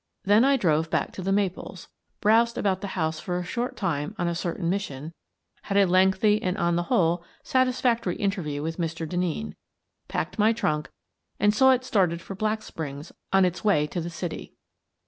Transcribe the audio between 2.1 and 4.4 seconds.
browsed about the house for a short time on a